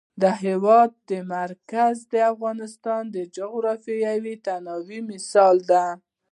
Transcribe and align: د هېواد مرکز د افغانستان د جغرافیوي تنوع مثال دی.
د 0.21 0.23
هېواد 0.43 0.95
مرکز 1.35 1.95
د 2.13 2.15
افغانستان 2.31 3.03
د 3.15 3.17
جغرافیوي 3.37 4.35
تنوع 4.45 4.91
مثال 5.11 5.55
دی. 5.69 5.85